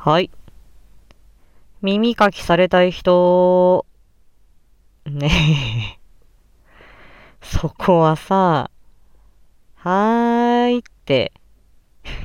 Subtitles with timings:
[0.00, 0.30] はい。
[1.82, 3.84] 耳かきされたい人、
[5.04, 5.28] ね
[5.96, 5.98] え。
[7.42, 8.70] そこはさ、
[9.74, 11.32] はーいって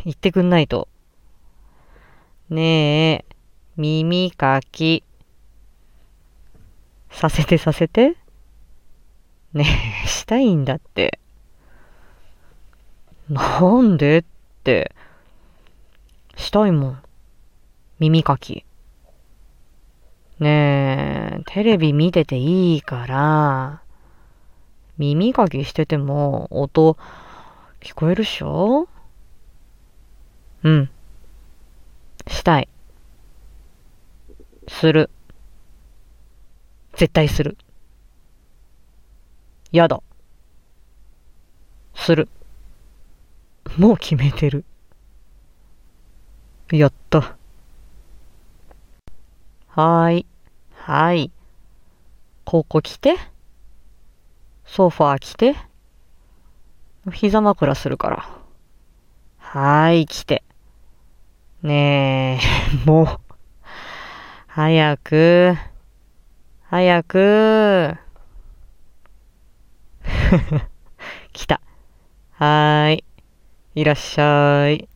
[0.06, 0.88] 言ってくんないと。
[2.52, 3.26] ねえ、
[3.76, 5.04] 耳かき。
[7.10, 8.18] させてさせて。
[9.52, 9.66] ね
[10.04, 11.20] え、したいんだって。
[13.30, 14.24] なんでっ
[14.64, 14.94] て。
[16.36, 17.03] したいもん。
[18.00, 18.66] 耳かき。
[20.40, 23.82] ねえ、テレビ見てていいから、
[24.98, 26.98] 耳かきしてても音
[27.80, 28.88] 聞こえるっしょ？
[30.64, 30.90] うん。
[32.28, 32.68] したい。
[34.68, 35.10] する。
[36.96, 37.58] 絶対する。
[39.72, 40.02] やだ。
[41.96, 42.30] する。
[43.78, 44.64] もう決めてる。
[46.72, 47.36] やった。
[49.76, 50.28] はい。
[50.76, 51.32] はい。
[52.46, 53.16] ここ来て。
[54.66, 55.56] ソファー来て。
[57.12, 58.30] 膝枕するから。
[59.40, 60.44] はーい、来て。
[61.64, 63.08] ねえ、 もう。
[64.46, 65.56] 早く。
[66.66, 67.98] 早く。
[71.34, 71.62] 来た。
[72.34, 73.04] はーい。
[73.74, 74.88] いらっしゃい。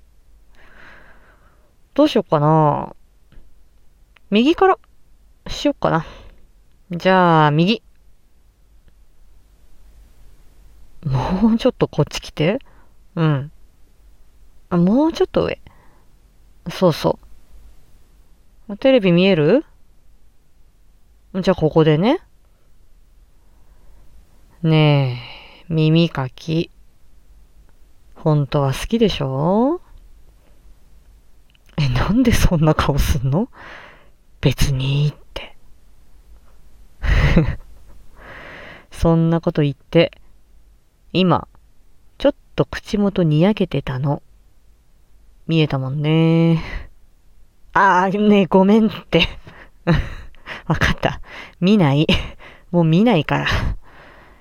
[1.96, 2.96] どうしよっかな。
[4.30, 4.78] 右から
[5.47, 6.06] しよっかな。
[6.92, 7.81] じゃあ、右。
[11.06, 12.59] もうちょっとこっち来て。
[13.16, 13.52] うん。
[14.70, 15.61] あ、もうちょっと上。
[16.70, 17.20] そうそ
[18.67, 18.78] う。
[18.78, 19.64] テレビ見える？
[21.33, 22.20] じゃあ、ここでね。
[24.61, 25.22] ね
[25.70, 26.70] え、耳かき。
[28.16, 29.80] 本当は好きでしょ？
[31.78, 33.50] え、なんでそんな顔すんの？
[34.42, 35.58] 別にいいって。
[38.92, 40.11] そんなこと言って、
[41.14, 41.48] 今、
[42.17, 44.22] ちょっと口元にやけてたの。
[45.48, 46.61] 見えたもんね。
[47.73, 49.28] ああ、ねえ、ごめんって。
[50.67, 51.22] わかった。
[51.60, 52.08] 見ない。
[52.72, 53.48] もう見ないから。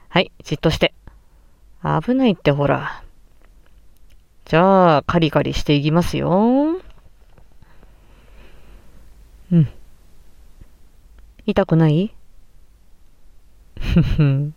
[0.09, 0.95] はい、じっとして。
[1.83, 3.03] 危ないってほら。
[4.47, 6.81] じゃあ、カリカリしていきますよ。
[9.53, 9.69] うん。
[11.47, 12.13] 痛くない？
[13.79, 14.53] ふふ。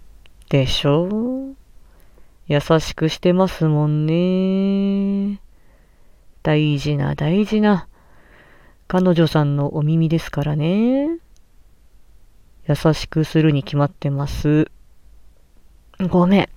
[0.50, 1.52] でしょ？
[1.52, 1.56] う
[2.48, 5.40] 優しくしてますもんね。
[6.42, 7.88] 大事な大事な
[8.88, 11.20] 彼女さんのお耳ですからね。
[12.68, 14.72] 優しくするに決まってます。
[16.10, 16.50] ごめ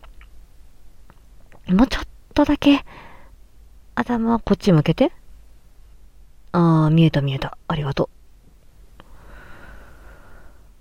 [1.68, 1.74] ん。
[1.74, 2.86] もうちょっとだけ
[3.94, 5.12] 頭こっち向けて。
[6.52, 7.58] ああ、見えた見えた。
[7.68, 8.21] ありがとう。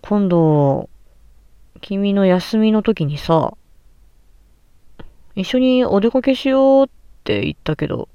[0.02, 0.90] 今度、
[1.80, 3.54] 君の休みの時にさ、
[5.36, 6.90] 一緒にお出かけしようっ
[7.24, 8.10] て言ったけど、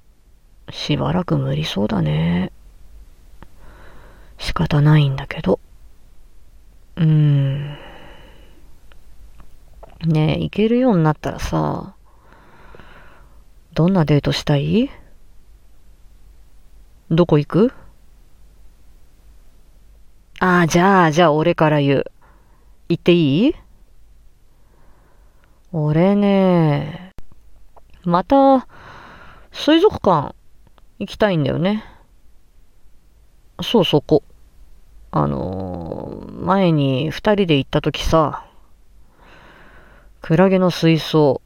[0.71, 2.53] しばらく無理そうだね。
[4.39, 5.61] 仕方ないんだけど。
[6.97, 7.79] うーん。
[10.05, 11.95] ねえ、行けるようになったらさ、
[13.73, 14.91] どんなデートしたい？
[17.11, 17.73] どこ行く？
[20.39, 22.05] ああ、じゃあ、じゃあ俺から言う。
[22.89, 23.55] 言っていい？
[25.73, 27.13] 俺ね、
[28.05, 28.69] また、
[29.53, 30.35] 水族館
[30.99, 31.85] 行きたいんだよね。
[33.63, 34.23] そうそこ。
[35.11, 38.45] あのー前に二人で行った時さ、
[40.21, 41.41] クラゲの水槽、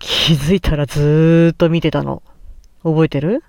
[0.00, 2.22] 気づいたらずーっと見てたの。
[2.82, 3.44] 覚えてる？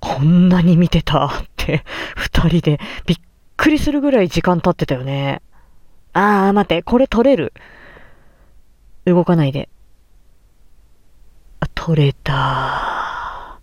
[0.00, 1.82] こんなに見てたって、
[2.36, 3.18] 二人でびっ
[3.56, 5.40] くりするぐらい時間経ってたよね。
[6.12, 7.54] あー、待って、これ取れる？
[9.06, 9.70] 動かないで。
[11.60, 12.32] あ、取れた。
[12.34, 13.58] は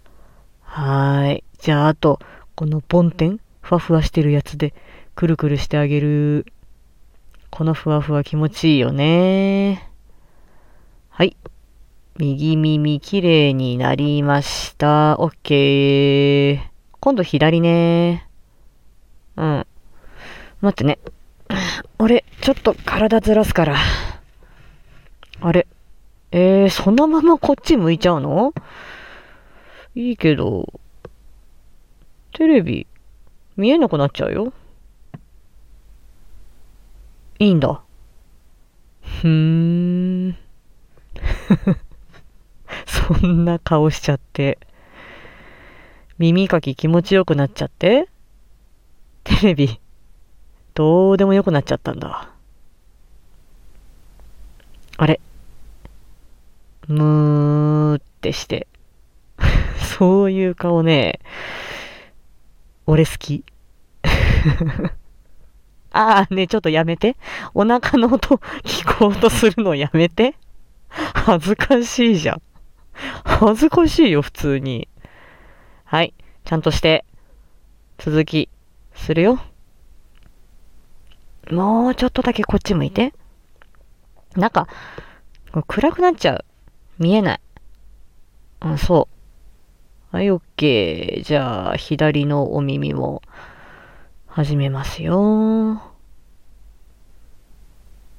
[0.66, 1.44] ーい。
[1.59, 2.19] じゃあ、あと、
[2.56, 4.74] このボンテン、ふわふわしてるやつで、
[5.13, 6.47] くるくるしてあげる。
[7.51, 9.92] このふわふわ気持ちいいよね。
[11.09, 11.38] はい。
[12.18, 15.19] 右耳きれいになりました。
[15.19, 16.59] オッケー。
[17.00, 18.27] 今度左ね。
[19.35, 19.68] うん。
[20.62, 21.00] 待ってね。
[22.00, 23.77] 俺、ちょっと体ずらすから。
[25.41, 25.68] あれ？
[26.31, 28.53] えー、そのままこっち向いちゃうの？
[29.95, 30.80] いいけど、
[32.33, 32.88] テレビ、
[33.57, 34.53] 見えなくなっちゃうよ。
[37.39, 37.81] いいんだ。
[39.01, 40.38] ふーん。
[42.88, 44.57] そんな顔しちゃって。
[46.18, 48.07] 耳かき気持ちよくなっちゃって
[49.23, 49.79] テレビ、
[50.73, 52.29] どうでもよくなっちゃったんだ。
[54.97, 55.19] あれ
[56.87, 58.67] むーってして。
[59.97, 61.19] そういう顔ね、
[62.85, 63.43] 俺好き。
[65.91, 67.15] ああ、ね、ちょっとやめて。
[67.53, 70.35] お腹の音聞こうとするのやめて。
[70.89, 72.41] 恥ずかしいじゃん。
[73.23, 74.87] 恥ずかしいよ、普通に。
[75.85, 76.13] はい。
[76.43, 77.05] ちゃんとして、
[77.97, 78.49] 続き、
[79.03, 79.39] するよ。
[81.51, 83.13] もうちょっとだけこっち向いて。
[84.35, 84.67] なんか、
[85.67, 86.45] 暗くなっちゃう。
[86.97, 87.39] 見えない。
[88.61, 89.09] あ、そ
[90.11, 90.15] う。
[90.15, 91.23] はい、オッケー。
[91.23, 93.21] じゃあ、左のお耳も
[94.27, 95.81] 始めますよ。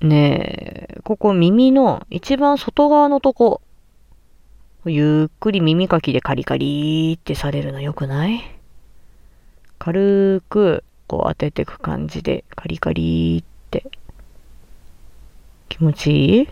[0.01, 3.63] ねえ、ここ耳の一番外側のとこ、
[4.85, 8.43] ゆっくり耳かきでカリカリってされるのよくない？
[9.79, 13.91] 軽くこう当ててく感じでカリカリって
[15.69, 16.49] 気持ちいい？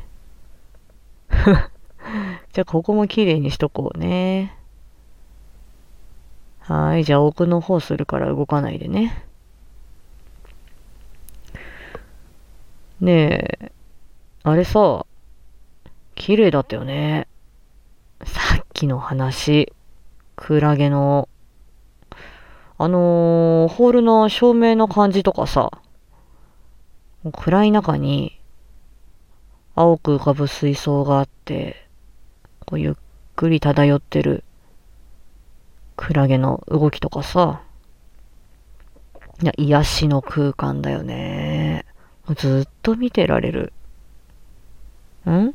[2.52, 4.56] じゃあここも綺麗にしとこうね。
[6.60, 7.04] はい。
[7.04, 9.24] じゃあ奥の方するから動かないでね。
[13.00, 13.12] ね
[13.60, 13.72] え、
[14.44, 15.06] あれさ、
[16.14, 17.26] 綺麗だったよね。
[18.24, 19.72] さっきの話、
[20.36, 21.28] クラゲの、
[22.78, 25.70] あのー、ホールの照明の感じとかさ、
[27.32, 28.40] 暗い中に、
[29.74, 31.88] 青く浮かぶ水槽があって、
[32.66, 32.94] こうゆっ
[33.36, 34.44] くり漂ってる
[35.96, 37.62] クラゲの動きとかさ、
[39.42, 41.84] いや、癒しの空間だよね。
[42.36, 43.72] ずっと見てられる。
[45.26, 45.54] ん？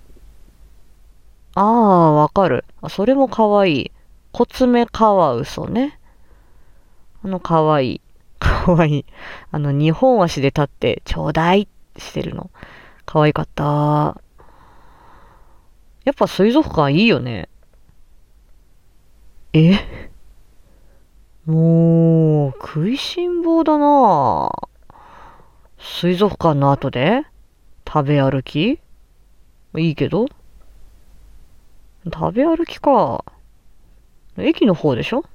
[1.55, 2.65] ああ、わかる。
[2.89, 3.91] それもかわいい。
[4.31, 5.96] コツメカワウソね。
[7.27, 8.01] あの、かわいい。
[8.39, 9.05] かわいい。
[9.51, 12.51] あの、二本足で立って、ちょうだいしてるの。
[13.05, 14.21] かわいかった。
[16.05, 17.49] やっぱ水族館いいよね。
[19.51, 19.73] え？
[21.45, 24.49] もう、食いしん坊だな
[25.77, 27.23] 水族館の後で？
[27.85, 28.79] 食べ歩き？
[29.75, 30.27] いいけど
[32.05, 33.25] 食べ歩きか。
[34.37, 35.25] 駅の方でしょ？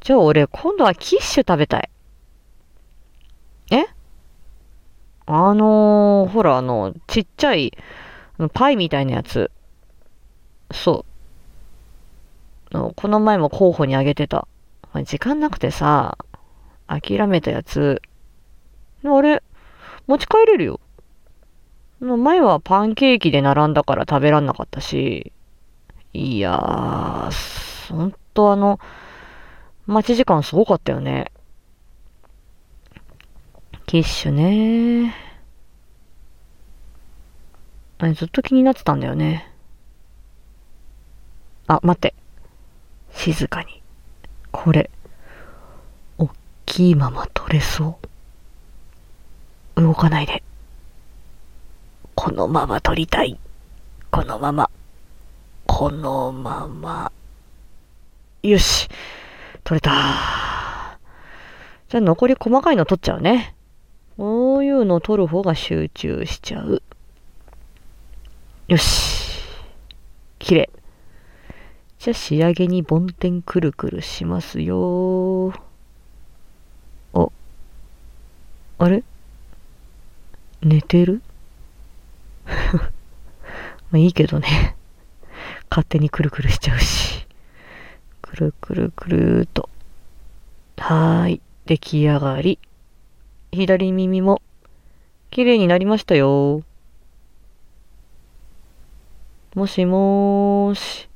[0.00, 1.90] じゃあ俺、今度はキッシュ食べたい。
[3.70, 3.86] え？
[5.26, 7.72] あのー、ほら、あの、ちっちゃい、
[8.54, 9.50] パイみたいなやつ。
[10.70, 11.04] そ
[12.72, 12.92] う。
[12.94, 14.46] この前も候補にあげてた。
[15.04, 16.16] 時間なくてさ、
[16.86, 18.00] 諦めたやつ。
[19.04, 19.42] あれ、
[20.06, 20.80] 持ち帰れるよ。
[22.00, 25.32] 前はパンケーキで並んだから食べらんなかったし、
[26.12, 28.78] いやー、ほんとあの、
[29.88, 31.32] 待ち時間すごかったよね。
[33.86, 35.14] キッシュね
[37.96, 39.50] あれずっと気になってたんだよね。
[41.68, 42.14] あ、待って。
[43.14, 43.82] 静かに。
[44.52, 44.90] これ、
[46.18, 46.30] おっ
[46.66, 47.98] きいまま取れそ
[49.74, 49.80] う。
[49.80, 50.42] 動かないで。
[52.14, 53.40] このまま取りたい。
[54.10, 54.70] このまま。
[55.66, 57.10] このまま。
[58.42, 58.86] よし。
[59.68, 60.98] 取れた。
[61.90, 63.54] じゃあ残り細かいの取っちゃうね。
[64.16, 66.82] こういうの取る方が集中しちゃう。
[68.68, 69.42] よし。
[70.38, 70.70] 綺麗。
[71.98, 75.52] じゃあ仕上げに梵天くるくるしますよ。
[77.12, 77.28] あ、
[78.78, 79.04] あれ？
[80.62, 81.20] 寝てる？
[82.46, 82.80] ま
[83.92, 84.76] あいいけどね。
[85.68, 87.17] 勝手にくるくるしちゃうし。
[88.38, 89.68] くるくるくるーと。
[90.76, 91.40] はーい。
[91.66, 92.60] 出来上がり。
[93.50, 94.40] 左耳も
[95.32, 96.62] 綺麗になりましたよ。
[99.56, 101.08] もしもーし。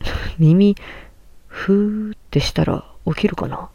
[0.38, 0.76] 耳、
[1.46, 3.70] ふーってしたら起きるかな？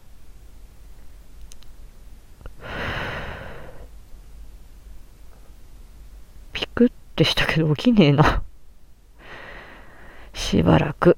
[6.54, 8.44] ピクってしたけど起きねえな。
[10.38, 11.18] しばらく、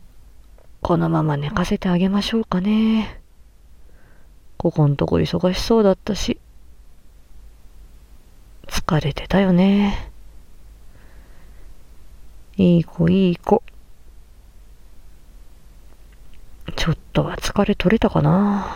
[0.81, 3.21] このまま寝かせてあげましょうかね。
[4.57, 6.39] ここんとこ忙しそうだったし、
[8.67, 10.09] 疲れてたよね。
[12.55, 13.61] いい子いい子。
[16.77, 18.67] ちょっとは疲れ取れたかな。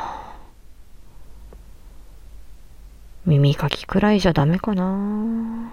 [3.25, 5.71] 耳かきくらいじゃダメかな。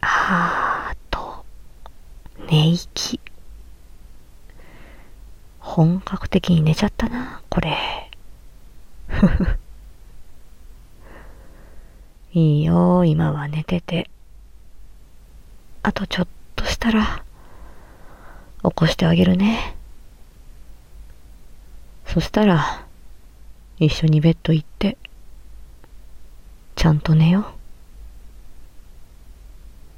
[0.00, 0.63] あ、
[2.54, 3.18] 寝息。
[5.58, 7.76] 本格的に寝ちゃったな、これ。
[9.08, 9.58] ふふ。
[12.32, 14.08] いいよ、今は寝てて。
[15.82, 17.24] あとちょっとしたら、
[18.62, 19.74] 起こしてあげるね。
[22.06, 22.86] そしたら、
[23.78, 24.96] 一緒にベッド行って、
[26.76, 27.63] ちゃんと寝よう。